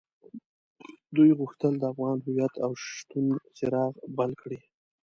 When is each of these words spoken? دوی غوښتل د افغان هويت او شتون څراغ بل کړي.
دوی 1.15 1.29
غوښتل 1.39 1.73
د 1.77 1.83
افغان 1.93 2.17
هويت 2.25 2.53
او 2.65 2.71
شتون 2.85 3.25
څراغ 3.57 3.93
بل 4.17 4.31
کړي. 4.41 4.59